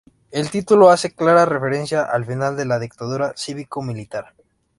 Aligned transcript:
El 0.31 0.49
título 0.49 0.89
hace 0.89 1.13
clara 1.13 1.45
referencia 1.45 2.01
al 2.01 2.25
final 2.25 2.57
de 2.57 2.65
la 2.65 2.79
dictadura 2.79 3.33
cívico-militar. 3.35 4.33